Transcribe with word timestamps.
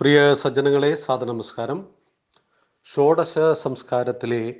പ്രിയ 0.00 0.34
സജ്ജനങ്ങളെ 0.34 0.94
സാധനമസ്കാരം 0.94 1.86
ഷോഡശ 2.84 3.38
സംസ്കാരത്തിലെ 3.52 4.54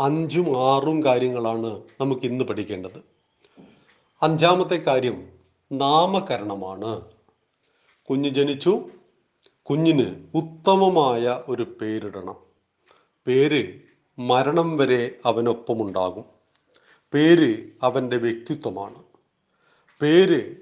അഞ്ചും 0.00 0.70
ആറും 0.70 1.04
കാര്യങ്ങളാണ് 1.04 1.82
നമുക്ക് 2.00 2.26
ഇന്ന് 2.26 2.44
പഠിക്കേണ്ടത്. 2.44 3.04
അഞ്ചാമത്തെ 4.22 4.76
കാര്യം 4.76 5.28
നാമകരണമാണ്. 5.72 7.00
കുഞ്ഞ് 8.10 8.30
ജനിച്ചു 8.30 8.84
കുഞ്ഞിന് 9.62 10.26
ഉത്തമമായ 10.34 11.42
ഒരു 11.48 11.66
പേരിടണം. 11.80 12.36
പേര് 13.26 13.80
മരണം 14.18 14.76
വരെ 14.76 15.18
അവനൊപ്പമുണ്ടാകും. 15.26 16.24
പേര് 17.14 17.70
അവന്റെ 17.82 18.16
വ്യക്തിത്വമാണ്. 18.16 19.02
പേര് 20.02 20.56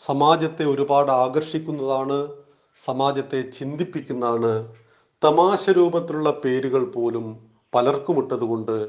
സമാജത്തെ 0.00 0.64
ഒരുപാട് 0.64 1.10
ആകർഷിക്കുന്നതാണ് 1.10 2.42
സമാജത്തെ 2.76 3.40
ചിന്തിപ്പിക്കുന്നതാണ് 3.40 4.72
തമാശ 5.24 5.70
രൂപത്തിലുള്ള 5.70 6.30
പേരുകൾ 6.30 6.84
പോലും 6.84 7.50
പലർക്കും 7.74 8.18
ഇട്ടതുകൊണ്ട് 8.18 8.88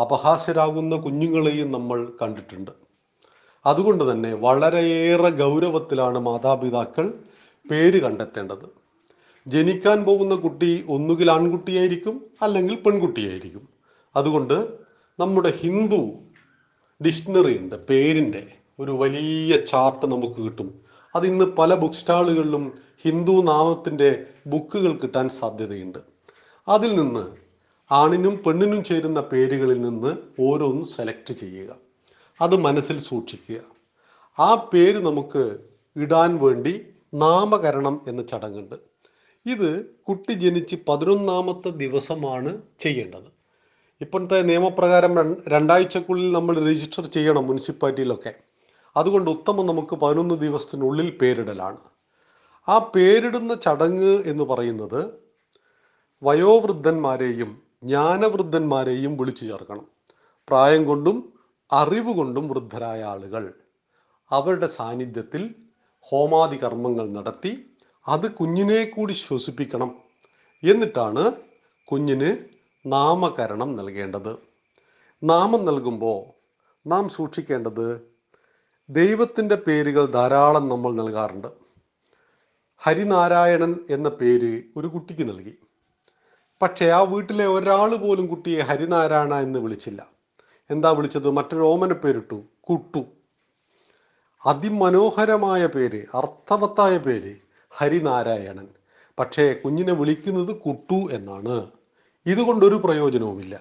അപഹാസ്യരാകുന്ന 0.00 0.96
കുഞ്ഞുങ്ങളെയും 0.96 1.70
നമ്മൾ 1.70 2.12
കണ്ടിട്ടുണ്ട്. 2.22 2.70
അതുകൊണ്ട് 3.66 4.12
തന്നെ 4.12 4.34
വളരെയേറെ 4.34 5.30
ഗൗരവത്തിലാണ് 5.30 6.18
മാതാപിതാക്കൾ 6.18 7.14
പേര് 7.70 8.02
കണ്ടെത്തേണ്ടത്. 8.02 8.84
ജനിക്കാൻ 9.46 10.04
പോകുന്ന 10.04 10.34
കുട്ടി 10.34 10.84
ഒന്നുകിൽ 10.88 11.30
ആൺകുട്ടിയായിരിക്കും 11.30 12.26
അല്ലെങ്കിൽ 12.42 12.76
പെൺകുട്ടിയായിരിക്കും. 12.76 13.68
അതുകൊണ്ട് 14.16 14.68
നമ്മുടെ 15.20 15.50
ഹിന്ദു 15.50 16.12
ഡിക്ഷണറി 17.06 17.58
ഉണ്ട് 17.58 17.86
പേരിന്റെ 17.86 18.52
ഒരു 18.78 18.90
വലിയ 18.92 19.56
ചാർട്ട് 19.56 20.06
നമുക്ക് 20.06 20.40
കിട്ടും. 20.40 20.84
അത് 21.16 21.26
ഇന്ന് 21.26 21.44
പല 21.44 21.74
ബുക്ക് 21.74 21.94
സ്റ്റാളുകളിലും 21.94 22.83
ഹിന്ദു 23.04 23.32
നാമത്തിന്റെ 23.32 24.26
ബുക്കുകൾ 24.46 24.92
കിട്ടാൻ 24.92 25.28
സാധ്യതയുണ്ട്. 25.28 25.98
അതിൽ 26.68 26.96
നിന്ന് 26.96 27.36
ആണിനും 27.92 28.42
പെണ്ണിനും 28.46 28.84
ചേരുന്ന 28.84 29.20
പേരുകളിൽ 29.20 29.80
നിന്ന് 29.80 30.16
ഓരോന്ന് 30.40 30.84
സെലക്ട് 30.84 31.32
ചെയ്യുക. 31.32 31.76
അത് 32.40 32.56
മനസ്സിൽ 32.56 32.98
സൂക്ഷിക്കുക. 32.98 33.56
ആ 34.38 34.54
പേര് 34.54 34.98
നമുക്ക് 34.98 35.58
ഇടാൻ 35.96 36.38
വേണ്ടി 36.38 36.86
നാമകരണം 37.14 38.00
എന്ന 38.06 38.22
ചടങ്ങുണ്ട്. 38.22 38.74
ഇത് 39.46 39.84
കുട്ടി 40.08 40.32
ജനിച്ച് 40.32 40.76
പതിനൊന്നാമത്തെ 40.88 41.68
ദിവസമാണ് 41.68 42.62
ചെയ്യേണ്ടത്. 42.78 43.34
ഇപ്പോഴത്തെ 44.00 44.42
നിയമപ്രകാരം 44.42 45.36
രണ്ടാഴ്ചക്കുള്ളിൽ 45.48 46.32
നമ്മൾ 46.32 46.70
രജിസ്റ്റർ 46.70 47.06
ചെയ്യണം 47.06 47.46
മുനിസിപ്പാലിറ്റിയിലൊക്കെ. 47.46 48.34
അതുകൊണ്ട് 48.96 49.30
ഉത്തമം 49.30 49.66
നമുക്ക് 49.66 49.94
പതിനൊന്ന് 49.94 50.34
ദിവസത്തിനുള്ളിൽ 50.34 51.10
പേരിടലാണ്. 51.10 51.93
ആ 52.68 52.78
പേരിടുന്ന 52.78 53.54
ചടങ്ങ് 53.54 54.22
എന്ന് 54.26 54.44
പറയുന്നത് 54.44 55.00
വയോവൃദ്ധന്മാരെയും 56.22 57.62
ജ്ഞാനവൃദ്ധന്മാരെയും 57.84 59.16
വിളിച്ചു 59.16 59.44
ചേർക്കണം. 59.46 59.86
പ്രായം 60.48 60.84
കൊണ്ടും 60.84 61.32
അറിവ് 61.72 62.12
കൊണ്ടും 62.12 62.48
വൃദ്ധരായ 62.48 63.02
ആളുകൾ 63.02 63.54
അവരുടെ 64.32 64.66
സാന്നിധ്യത്തിൽ 64.66 65.54
ഹോമാദി 65.98 66.56
കർമ്മങ്ങൾ 66.56 67.10
നടത്തി 67.10 67.52
അത് 68.08 68.30
കുഞ്ഞിനെ 68.30 68.84
കൂടി 68.84 69.12
ശ്വസിപ്പിക്കണം 69.12 69.90
എന്നിട്ടാണ് 70.62 71.32
കുഞ്ഞിന് 71.88 72.30
നാമകരണം 72.86 73.74
നൽകേണ്ടത്. 73.74 74.38
നാമം 75.22 75.64
നൽകുമ്പോൾ 75.64 76.20
നാം 76.86 77.08
സൂക്ഷിക്കേണ്ടത് 77.08 77.86
ദൈവത്തിന്റെ 78.88 79.54
പേരുകൾ 79.54 80.06
ധാരാളം 80.06 80.68
നമ്മൾ 80.68 80.92
നൽകാറുണ്ട്. 80.94 81.63
ഹരിനാരായണൻ 82.86 83.76
എന്ന 83.90 84.08
പേര് 84.08 84.62
ഒരു 84.76 84.86
കുട്ടിക്ക് 84.86 85.28
നൽകി. 85.28 85.54
പക്ഷേ 86.62 86.86
ആ 86.86 87.00
വീട്ടിലെ 87.00 87.46
ഒരാൾ 87.46 87.96
പോലും 87.96 88.26
കുട്ടിയെ 88.26 88.60
ഹരിനാരായണ 88.60 89.34
എന്ന് 89.34 89.58
വിളിച്ചില്ല. 89.58 90.06
എന്താ 90.70 90.90
വിളിച്ചത്? 90.90 91.30
മറ്റൊരു 91.30 91.62
ഓമന 91.62 91.92
പേരിട്ടു 91.92 92.42
കുട്ടു. 92.70 93.04
അതിമനോഹരമായ 94.46 95.66
പേര് 95.66 96.04
അർത്ഥവത്തായ 96.14 96.98
പേര് 96.98 97.36
ഹരിനാരായണൻ. 97.70 98.68
പക്ഷേ 99.18 99.52
കുഞ്ഞിനെ 99.52 99.92
വിളിക്കുന്നത് 99.92 100.56
കുട്ടു 100.56 101.12
എന്നാണ്. 101.12 101.66
ഇതുകൊണ്ടൊരു 102.26 102.80
പ്രയോജനവുമില്ല. 102.84 103.60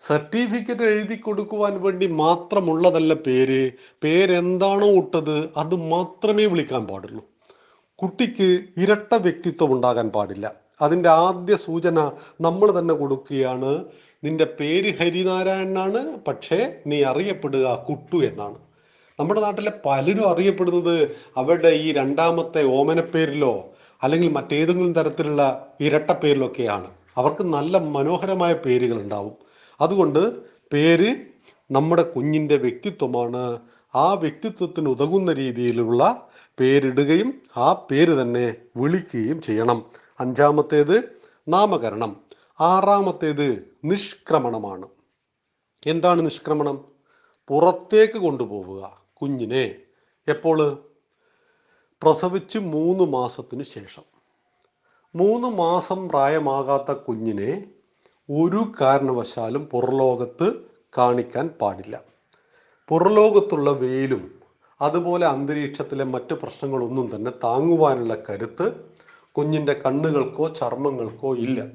സർട്ടിഫിക്കറ്റ് 0.00 0.82
എഴുതി 0.82 1.16
കൊടുക്കുവാൻ 1.16 1.82
വേണ്ടി 1.82 2.06
മാത്രമുള്ളതല്ല 2.06 3.14
പേര്. 3.14 3.70
പേരെന്താണോ 4.02 4.86
ഇട്ടത് 4.86 5.48
അത് 5.56 5.74
മാത്രമേ 5.74 6.46
വിളിക്കാൻ 6.46 6.84
പാടുള്ളൂ. 6.86 7.24
കുട്ടിക്ക് 8.02 8.62
ഇരട്ട 8.76 9.14
വ്യക്തിത്വം 9.14 9.72
ഉണ്ടാകാൻ 9.72 10.08
പാടില്ല. 10.08 10.52
അതിന്റെ 10.82 11.08
ആദ്യ 11.08 11.56
സൂചന 11.56 12.10
നമ്മൾ 12.40 12.78
തന്നെ 12.78 12.94
കൊടുക്കുകയാണ് 12.94 13.84
നിന്റെ 14.24 14.44
പേര് 14.44 14.98
ഹരിനാരായണനാണ് 14.98 16.18
പക്ഷേ 16.28 16.74
നീ 16.86 17.02
അറിയപ്പെടുക 17.02 17.84
കുട്ടു 17.88 18.16
എന്നാണ്. 18.16 18.58
നമ്മുടെ 19.20 19.40
നാട്ടിലെ 19.40 19.72
പലരും 19.86 20.28
അറിയപ്പെടുന്നത് 20.28 21.16
അവരുടെ 21.36 21.68
ഈ 21.68 21.92
രണ്ടാമത്തെ 21.92 22.64
ഓമനപ്പേരിലോ 22.64 23.64
അല്ലെങ്കിൽ 24.02 24.30
മറ്റേതെങ്കിലും 24.32 24.92
തരത്തിലുള്ള 24.92 25.68
ഇരട്ട 25.80 26.10
പേരിലൊക്കെയാണ്. 26.12 26.86
അവർക്ക് 27.16 27.42
നല്ല 27.42 27.76
മനോഹരമായ 27.78 28.52
പേരുകൾ 28.52 29.02
ഉണ്ടാവും 29.02 29.34
അതുകൊണ്ട് 29.80 30.32
പേര് 30.72 31.16
നമ്മുടെ 31.70 32.02
കുഞ്ഞിന്റെ 32.02 32.56
വ്യക്തിത്വമാണ്. 32.56 33.60
ആ 33.94 34.12
വ്യക്തിത്വത്തിന് 34.14 34.88
ഉതകുന്ന 34.88 35.32
രീതിയിലുള്ള 35.32 36.25
പേരിടുകയും 36.60 37.42
ആ 37.56 37.72
പേര് 37.72 38.22
തന്നെ 38.22 38.56
വിളിക്കുകയും 38.76 39.42
ചെയ്യണം. 39.42 39.84
അഞ്ചാമത്തേത് 40.20 41.08
നാമകരണം. 41.48 42.16
ആറാമത്തേത് 42.60 43.76
നിഷ്ക്രമണമാണ്. 43.84 44.88
എന്താണ് 45.86 46.26
നിഷ്ക്രമണം? 46.26 46.84
പുറത്തേക്ക് 47.48 48.18
കൊണ്ടുപോവുക 48.18 49.00
കുഞ്ഞിനെ. 49.22 49.74
എപ്പോൾ? 50.28 50.88
പ്രസവിച്ച് 52.02 52.58
മൂന്ന് 52.58 53.04
മാസത്തിന് 53.04 53.62
ശേഷം. 53.62 54.02
മൂന്ന് 55.14 55.48
മാസം 55.48 56.08
പ്രായമാകാത്ത 56.08 56.92
കുഞ്ഞിനെ 56.92 57.64
ഒരു 58.30 58.72
കാരണവശാലും 58.80 59.66
പുറലോകത്ത് 59.66 60.52
കാണിക്കാൻ 60.98 61.48
പാടില്ല. 61.48 62.00
പുറലോകത്തുള്ള 62.88 63.70
വെയിലും 63.70 64.35
അതുപോലെ 64.80 65.26
അന്തരീക്ഷത്തിലെ 65.26 66.04
മറ്റ് 66.04 66.34
പ്രശ്നങ്ങളൊന്നും 66.34 67.10
തന്നെ 67.14 67.30
താങ്ങുവാനുള്ള 67.44 68.16
കരുത്ത് 68.30 68.72
കുഞ്ഞിന്റെ 69.32 69.72
കണ്ണുകൾക്കോ 69.86 70.48
ചർമ്മങ്ങൾക്കോ 70.48 71.36
ഇല്ല. 71.36 71.66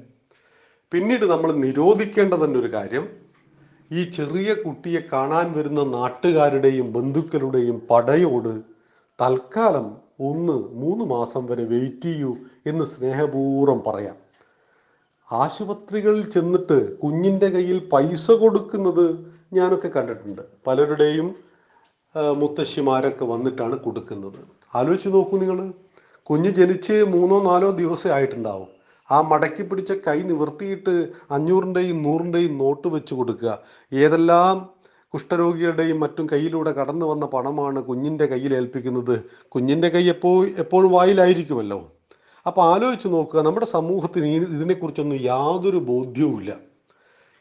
പിന്നീട് 0.92 1.24
നമ്മൾ 1.24 1.52
നിരോധിക്കേണ്ടതന്നെ 1.52 2.60
ഒരു 2.60 2.72
കാര്യം 2.72 3.08
ഈ 3.92 4.02
ചെറിയ 4.04 4.54
കുട്ടിയെ 4.54 5.00
കാണാൻ 5.12 5.52
വരുന്ന 5.52 5.84
നാട്ടുകാരുടെയും 5.84 6.92
ബന്ധുക്കളുടെയും 6.92 7.82
പടയോട് 7.90 8.62
തൽക്കാലം 9.20 9.96
ഒന്ന് 10.20 10.52
മൂന്ന് 10.52 11.04
മാസം 11.04 11.46
വരെ 11.46 11.64
വെയിറ്റ് 11.64 12.02
ചെയ്യൂ 12.02 12.36
എന്ന് 12.66 12.84
സ്നേഹപൂർവം 12.84 13.82
പറയാം. 13.86 14.16
ആശുപത്രികളിൽ 15.32 16.30
ചെന്നിട്ട് 16.30 16.98
കുഞ്ഞിന്റെ 16.98 17.48
കയ്യിൽ 17.48 17.88
പൈസ 17.92 18.30
കൊടുക്കുന്നത് 18.30 19.34
ഞാനൊക്കെ 19.52 19.88
കണ്ടിട്ടുണ്ട്. 19.88 20.42
പലരുടെയും 20.66 21.51
മുത്തശ്ശിമാരൊക്കെ 22.16 23.24
വന്നിട്ടാണ് 23.24 23.78
കൊടുക്കുന്നത്. 23.78 24.38
ആലോചിച്ച് 24.74 25.08
നോക്കൂ 25.08 25.38
നിങ്ങൾ 25.38 25.72
കുഞ്ഞ് 26.22 26.50
ജനിച്ച് 26.50 26.92
മൂന്നോ 26.92 27.42
നാലോ 27.42 27.70
ദിവസം 27.70 28.10
ആയിട്ടുണ്ടാവും. 28.12 28.66
ആ 29.12 29.20
മടക്കി 29.20 29.62
പിടിച്ച 29.62 29.92
കൈ 29.92 30.22
നിവർത്തിയിട്ട് 30.22 31.08
അഞ്ഞൂറിന്റെയും 31.30 32.02
നൂറിന്റെയും 32.02 32.58
നോട്ട് 32.58 32.88
വെച്ച് 32.88 33.14
കൊടുക്കുക. 33.14 33.58
ഏതെല്ലാം 33.92 34.68
കുഷ്ഠരോഗികളുടെയും 35.14 36.00
മറ്റും 36.00 36.26
കയ്യിലൂടെ 36.26 36.72
കടന്നു 36.72 37.06
വന്ന 37.06 37.26
പണമാണ് 37.26 37.82
കുഞ്ഞിന്റെ 37.82 38.26
കയ്യിൽ 38.26 38.54
ഏൽപ്പിക്കുന്നത്. 38.54 39.24
കുഞ്ഞിന്റെ 39.48 39.88
കൈ 39.88 40.04
എപ്പോൾ 40.08 40.48
എപ്പോഴും 40.58 40.92
വായിലായിരിക്കുമല്ലോ. 40.92 41.92
അപ്പോൾ 42.46 42.74
ആലോചിച്ച് 42.74 43.08
നോക്കുക 43.08 43.40
നമ്മുടെ 43.40 43.66
സമൂഹത്തിന് 43.66 44.26
ഇതിനെക്കുറിച്ചൊന്നും 44.26 45.22
യാതൊരു 45.22 45.76
ബോധ്യവുമില്ല. 45.76 46.56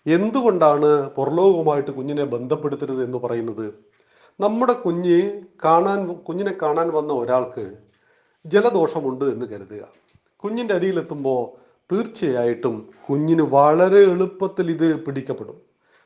എന്തുകൊണ്ടാണ് 0.05 1.09
പുറലോകവുമായിട്ട് 1.09 1.91
കുഞ്ഞിനെ 1.91 2.23
ബന്ധപ്പെടുത്തരുത് 2.23 3.05
എന്ന് 3.05 3.17
പറയുന്നത്? 3.17 3.90
നമ്മുടെ 4.39 4.73
കുഞ്ഞ് 4.73 5.41
കാണാൻ 5.65 6.13
കുഞ്ഞിനെ 6.13 6.55
കാണാൻ 6.61 6.89
വന്ന 6.89 7.13
ഒരാൾക്ക് 7.13 7.75
ജലദോഷമുണ്ട് 8.45 9.25
എന്ന് 9.25 9.45
കരുതുക. 9.45 9.87
കുഞ്ഞിന്റെ 10.37 10.73
അരിയിലെത്തുമ്പോൾ 10.73 11.61
തീർച്ചയായിട്ടും 11.93 12.89
കുഞ്ഞിന് 13.09 13.41
വളരെ 13.41 13.99
എളുപ്പത്തിൽ 13.99 14.71
ഇത് 14.71 15.05
പിടിക്കപ്പെടും. 15.05 15.61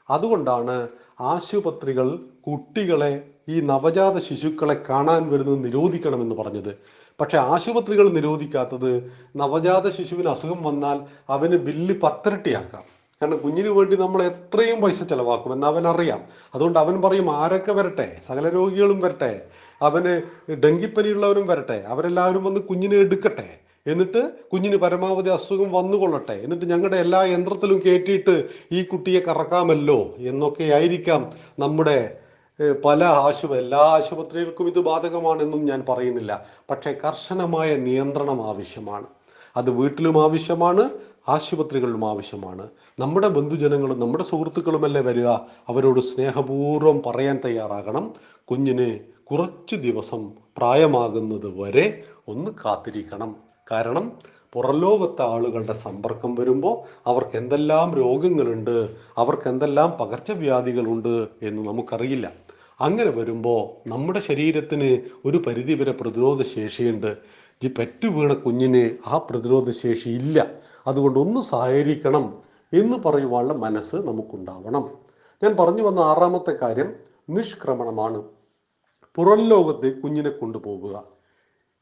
അതുകൊണ്ടാണ് 0.10 0.88
ആശുപത്രികൾ 1.22 2.20
കുട്ടികളെ 2.48 3.30
ഈ 3.50 3.62
നവജാത 3.62 4.20
ശിശുക്കളെ 4.20 4.84
കാണാൻ 4.90 5.30
വരുന്നത് 5.30 5.66
നിരോധിക്കണമെന്ന് 5.66 6.36
പറഞ്ഞത്. 6.36 6.78
പക്ഷെ 7.22 7.38
ആശുപത്രികൾ 7.38 8.10
നിരോധിക്കാത്തത് 8.10 9.12
നവജാത 9.36 9.90
ശിശുവിന് 9.90 10.30
അസുഖം 10.30 10.64
വന്നാൽ 10.64 11.00
അവന് 11.30 11.58
ബില്ല് 11.58 12.02
പത്തിരട്ടിയാക്കാം. 12.02 12.95
കാരണം 13.22 13.38
കുഞ്ഞിന് 13.38 13.70
വേണ്ടി 13.70 13.96
നമ്മൾ 13.96 14.24
എത്രയും 14.24 14.82
പൈസ 14.82 15.04
ചെലവാക്കും 15.04 15.54
എന്ന് 15.54 15.68
അവൻ 15.68 15.88
അറിയാം. 15.88 16.22
അതുകൊണ്ട് 16.56 16.80
അവൻ 16.80 17.02
പറയും 17.02 17.32
ആരൊക്കെ 17.36 17.72
വരട്ടെ? 17.72 18.18
സകല 18.28 18.50
രോഗികളും 18.50 19.00
വരട്ടെ. 19.00 19.42
അവന് 19.82 20.22
ഡെങ്കിപ്പനിയുള്ളവരും 20.52 21.48
വരട്ടെ. 21.48 21.84
അവരെല്ലാവരും 21.88 22.44
വന്ന് 22.44 22.60
കുഞ്ഞിനെ 22.60 22.98
എടുക്കട്ടെ. 22.98 23.60
എന്നിട്ട് 23.88 24.32
കുഞ്ഞിന് 24.54 24.76
പരമാവധി 24.76 25.30
അസുഖം 25.30 25.72
വന്നുകൊള്ളട്ടെ. 25.72 26.34
എന്നിട്ട് 26.34 26.66
ഞങ്ങളുടെ 26.66 26.98
എല്ലാ 26.98 27.24
യന്ത്രത്തിലും 27.24 27.82
കയറ്റിയിട്ട് 27.86 28.50
ഈ 28.72 28.84
കുട്ടിയെ 28.84 29.20
കറക്കാമല്ലോ 29.20 30.16
എന്നൊക്കെ 30.18 30.64
ആയിരിക്കാം 30.64 31.34
നമ്മുടെ 31.60 32.18
പല 32.86 33.04
ആശുപ 33.04 33.56
എല്ലാ 33.56 33.78
ആശുപത്രികൾക്കും 33.78 34.68
ഇത് 34.68 34.80
ബാധകമാണെന്നും 34.80 35.66
ഞാൻ 35.66 35.84
പറയുന്നില്ല. 35.90 36.46
പക്ഷേ 36.70 36.92
കർശനമായ 37.06 37.76
നിയന്ത്രണം 37.76 38.50
ആവശ്യമാണ്. 38.50 39.06
അത് 39.58 39.70
വീട്ടിലും 39.70 40.24
ആവശ്യമാണ്. 40.24 40.90
ആശുപത്രികളിലും 41.30 42.10
ആവശ്യമാണ്. 42.10 42.70
നമ്മുടെ 43.00 43.28
ബന്ധുജനങ്ങളും 43.28 44.00
നമ്മുടെ 44.00 44.24
സുഹൃത്തുക്കളുമല്ലേ 44.24 45.02
വരിക? 45.02 45.28
അവരോട് 45.70 46.00
സ്നേഹപൂർവം 46.00 47.02
പറയാൻ 47.06 47.40
തയ്യാറാകണം. 47.46 48.14
കുഞ്ഞിന് 48.52 49.00
കുറച്ച് 49.32 49.76
ദിവസം 49.76 50.32
പ്രായമാകുന്നത് 50.58 51.60
വരെ 51.60 52.04
ഒന്ന് 52.28 52.52
കാത്തിരിക്കണം. 52.52 53.36
കാരണം 53.72 54.12
പുറലോകത്തെ 54.54 55.22
ആളുകളുടെ 55.22 55.74
സമ്പർക്കം 55.74 56.36
വരുമ്പോൾ 56.36 57.00
അവർക്ക് 57.06 57.38
എന്തെല്ലാം 57.38 57.96
രോഗങ്ങളുണ്ട് 57.96 58.96
അവർക്ക് 59.18 59.48
എന്തെല്ലാം 59.48 59.94
പകർച്ചവ്യാധികളുണ്ട് 60.00 61.28
എന്ന് 61.42 61.68
നമുക്കറിയില്ല. 61.68 62.32
അങ്ങനെ 62.82 63.10
വരുമ്പോൾ 63.10 63.90
നമ്മുടെ 63.90 64.20
ശരീരത്തിന് 64.20 65.02
ഒരു 65.26 65.38
പരിധിവരെ 65.38 65.92
പ്രതിരോധ 65.92 66.42
ശേഷിയുണ്ട് 66.44 67.18
ഈ 67.64 67.68
പെറ്റു 67.68 68.08
വീണ 68.08 68.34
കുഞ്ഞിന് 68.34 68.90
ആ 69.08 69.18
പ്രതിരോധ 69.18 69.72
ശേഷി 69.72 70.10
ഇല്ല. 70.10 70.65
അതുകൊണ്ട് 70.88 71.20
ഒന്ന് 71.20 71.42
സഹകരിക്കണം 71.42 72.44
എന്ന് 72.74 72.98
പറയുവാനുള്ള 72.98 73.54
മനസ്സ് 73.54 73.96
നമുക്കുണ്ടാവണം. 73.96 74.98
ഞാൻ 75.44 75.56
പറഞ്ഞു 75.60 75.84
വന്ന 75.84 76.00
ആറാമത്തെ 76.00 76.52
കാര്യം 76.52 76.96
നിഷ്ക്രമണമാണ്. 77.30 78.24
പുറം 79.16 79.48
ലോകത്തെ 79.48 79.90
കുഞ്ഞിനെ 79.90 80.30
കൊണ്ടുപോവുക. 80.30 81.04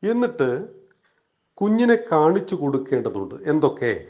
എന്നിട്ട് 0.03 0.65
കുഞ്ഞിനെ 1.61 1.97
കാണിച്ചു 2.11 2.55
കൊടുക്കേണ്ടതുണ്ട്. 2.55 3.35
എന്തൊക്കെ? 3.35 4.05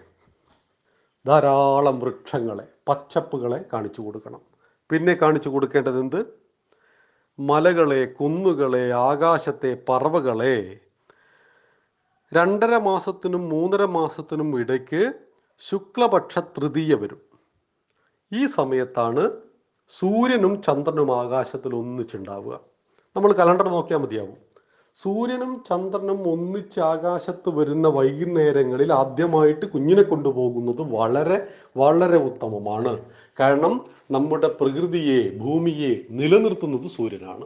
ധാരാളം 1.28 2.00
വൃക്ഷങ്ങളെ 2.00 2.68
പച്ചപ്പുകളെ 2.90 3.66
കാണിച്ചു 3.74 4.02
കൊടുക്കണം. 4.02 4.42
പിന്നെ 4.90 5.14
കാണിച്ചു 5.14 5.50
കൊടുക്കേണ്ടത് 5.50 6.00
എന്ത്? 6.00 6.26
മലകളെ 7.40 8.06
കുന്നുകളെ 8.06 8.92
ആകാശത്തെ 8.94 9.78
പറവകളെ 9.90 10.80
രണ്ടര 12.36 12.78
മാസത്തിനും 12.78 13.50
മൂന്നര 13.50 13.86
മാസത്തിനും 13.86 14.60
ഇടയ്ക്ക് 14.60 15.14
ശുക്ലപക്ഷ 15.60 16.40
തൃതീയ 16.40 16.96
വരും. 16.96 17.22
ഈ 18.34 18.48
സമയത്താണ് 18.48 19.32
സൂര്യനും 20.00 20.62
ചന്ദ്രനും 20.62 21.20
ആകാശത്തിൽ 21.20 21.76
ഒന്നിച്ചുണ്ടാവുക. 21.76 22.60
നമ്മൾ 23.16 23.34
കലണ്ടർ 23.34 23.68
നോക്കിയാൽ 23.70 24.00
മതിയാവും. 24.00 24.38
സൂര്യനും 24.96 25.64
ചന്ദ്രനും 25.70 26.30
ഒന്നിച്ച് 26.32 26.80
ആകാശത്ത് 26.80 27.50
വരുന്ന 27.50 27.88
വൈകുന്നേരങ്ങളിൽ 27.88 28.94
ആദ്യമായിട്ട് 28.94 29.66
കുഞ്ഞിനെ 29.66 30.04
കൊണ്ടുപോകുന്നത് 30.04 30.82
വളരെ 30.82 31.48
വളരെ 31.78 32.18
ഉത്തമമാണ്. 32.18 33.06
കാരണം 33.40 33.86
നമ്മുടെ 34.12 34.48
പ്രകൃതിയെ 34.48 35.38
ഭൂമിയെ 35.38 35.96
നിലനിർത്തുന്നത് 36.10 36.88
സൂര്യനാണ്. 36.88 37.46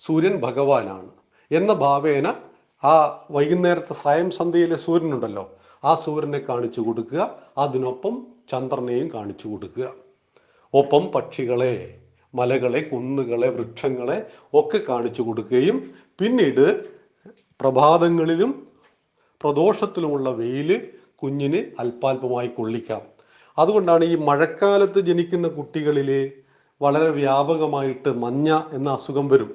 സൂര്യൻ 0.00 0.40
ഭഗവാനാണ്. 0.40 1.10
എന്ന 1.50 1.72
ഭാവേന 1.72 2.34
ആ 2.84 2.94
വൈകുന്നേരത്തെ 3.30 3.94
സായം 3.94 4.30
സന്ധ്യയിലെ 4.30 4.76
സൂര്യനുണ്ടല്ലോ 4.76 5.44
ആ 5.84 5.94
സൂര്യനെ 5.94 6.38
കാണിച്ചു 6.38 6.80
കൊടുക്കുക. 6.80 7.36
അതിനൊപ്പം 7.58 8.26
ചന്ദ്രനെയും 8.48 9.10
കാണിച്ചു 9.14 9.48
കൊടുക്കുക. 9.48 9.92
ഒപ്പം 10.74 11.12
പക്ഷികളെ 11.14 11.98
മലകളെ 12.34 12.80
കുന്നുകളെ 12.80 13.48
വൃക്ഷങ്ങളെ 13.50 14.26
ഒക്കെ 14.54 14.80
കാണിച്ചു 14.88 15.22
കൊടുക്കുകയും 15.22 15.90
പിന്നീട് 16.18 16.84
പ്രഭാതങ്ങളിലും 17.60 18.68
പ്രദോഷത്തിലുമുള്ള 19.40 20.30
വെയിൽ 20.30 20.88
കുഞ്ഞിന് 21.14 21.80
അല്പാൽപമായി 21.80 22.48
കൊള്ളിക്കാം. 22.48 23.02
അതുകൊണ്ടാണ് 23.58 24.04
ഈ 24.04 24.16
മഴക്കാലത്ത് 24.16 25.00
ജനിക്കുന്ന 25.00 25.48
കുട്ടികളിൽ 25.48 26.10
വളരെ 26.80 27.10
വ്യാപകമായിട്ട് 27.10 28.08
മഞ്ഞ 28.08 28.60
എന്ന 28.72 28.90
അസുഖം 28.90 29.28
വരും. 29.28 29.50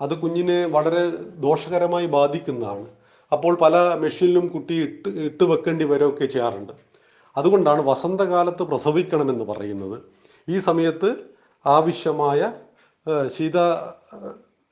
അത് 0.00 0.14
കുഞ്ഞിനെ 0.22 0.66
വളരെ 0.66 1.02
ദോഷകരമായി 1.36 2.06
ബാധിക്കുന്നതാണ്. 2.06 2.86
അപ്പോൾ 3.32 3.58
പല 3.60 3.76
മെഷീനിലും 3.94 4.46
കുട്ടി 4.48 4.74
ഇട്ട് 4.74 5.08
ഇട്ട് 5.08 5.44
വെക്കേണ്ടി 5.44 5.84
വരികയൊക്കെ 5.84 6.26
ചെയ്യാറുണ്ട്. 6.26 6.72
അതുകൊണ്ടാണ് 7.36 7.82
വസന്തകാലത്ത് 7.82 8.62
പ്രസവിക്കണമെന്ന് 8.62 9.44
പറയുന്നത്. 9.44 9.96
ഈ 10.48 10.58
സമയത്ത് 10.58 11.08
ആവശ്യമായ 11.66 12.52
ശീത 13.26 13.58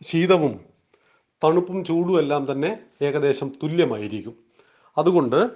ശീതവും 0.03 0.61
തണുപ്പും 1.45 1.85
ചൂടും 1.85 2.19
എല്ലാം 2.19 2.53
തന്നെ 2.53 2.79
ഏകദേശം 3.03 3.49
തുല്യമായിരിക്കും. 3.63 4.35
അതുകൊണ്ട് 4.99 5.51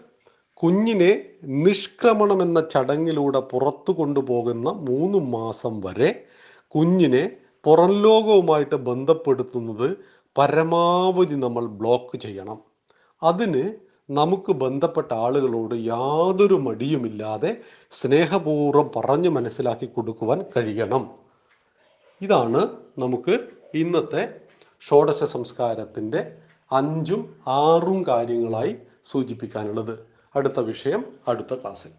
കുഞ്ഞിനെ 0.54 1.22
നിഷ്ക്രമണം 1.44 2.42
എന്ന 2.42 2.60
ചടങ്ങിലൂടെ 2.60 3.40
പുറത്തു 3.40 3.92
കൊണ്ടുപോകുന്ന 3.92 4.68
മൂന്ന് 4.70 5.18
മാസം 5.18 5.80
വരെ 5.80 6.10
കുഞ്ഞിനെ 6.74 7.24
പുറം 7.64 8.02
ലോകവുമായിട്ട് 8.02 8.74
ബന്ധപ്പെടുത്തുന്നത് 8.74 9.96
പരമാവധി 10.38 11.34
നമ്മൾ 11.34 11.66
ബ്ലോക്ക് 11.66 12.18
ചെയ്യണം. 12.18 12.58
അതിന് 13.22 13.74
നമുക്ക് 14.10 14.52
ബന്ധപ്പെട്ട 14.52 15.14
ആളുകളോട് 15.14 15.74
യാതൊരു 15.74 16.54
മടിയുമില്ലാതെ 16.54 17.56
സ്നേഹപൂർവം 17.90 18.90
പറഞ്ഞു 18.96 19.28
മനസ്സിലാക്കി 19.28 19.86
കൊടുക്കുവാൻ 19.86 20.44
കഴിയണം. 20.56 21.10
ഇതാണ് 22.20 22.68
നമുക്ക് 22.98 23.38
ഇന്നത്തെ 23.74 24.40
ഷോഡശ 24.80 25.24
സംസ്കാരത്തിന്റെ 25.24 26.36
അഞ്ചും 26.72 27.36
ആറും 27.48 28.06
കാര്യങ്ങളായി 28.06 28.76
സൂചിപ്പിക്കാനുള്ളത്. 29.04 29.98
അടുത്ത 30.36 30.60
വിഷയം 30.60 31.04
അടുത്ത 31.28 31.54
ക്ലാസ്സിൽ. 31.54 31.90